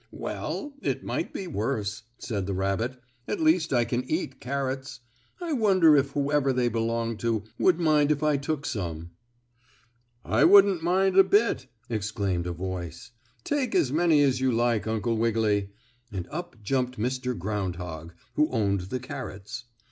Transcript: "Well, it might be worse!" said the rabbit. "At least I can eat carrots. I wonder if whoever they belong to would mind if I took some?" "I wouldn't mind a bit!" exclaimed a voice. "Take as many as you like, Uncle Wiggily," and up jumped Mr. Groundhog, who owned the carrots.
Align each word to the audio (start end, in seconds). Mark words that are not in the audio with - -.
"Well, 0.09 0.73
it 0.81 1.03
might 1.03 1.31
be 1.31 1.45
worse!" 1.45 2.01
said 2.17 2.47
the 2.47 2.55
rabbit. 2.55 2.99
"At 3.27 3.39
least 3.39 3.71
I 3.71 3.85
can 3.85 4.03
eat 4.09 4.39
carrots. 4.39 5.01
I 5.39 5.53
wonder 5.53 5.95
if 5.95 6.13
whoever 6.13 6.51
they 6.51 6.69
belong 6.69 7.17
to 7.17 7.43
would 7.59 7.79
mind 7.79 8.11
if 8.11 8.23
I 8.23 8.37
took 8.37 8.65
some?" 8.65 9.11
"I 10.25 10.43
wouldn't 10.43 10.81
mind 10.81 11.17
a 11.19 11.23
bit!" 11.23 11.67
exclaimed 11.87 12.47
a 12.47 12.51
voice. 12.51 13.11
"Take 13.43 13.75
as 13.75 13.91
many 13.91 14.23
as 14.23 14.41
you 14.41 14.51
like, 14.51 14.87
Uncle 14.87 15.17
Wiggily," 15.17 15.69
and 16.11 16.27
up 16.31 16.55
jumped 16.63 16.97
Mr. 16.97 17.37
Groundhog, 17.37 18.13
who 18.33 18.49
owned 18.49 18.81
the 18.89 18.99
carrots. 18.99 19.65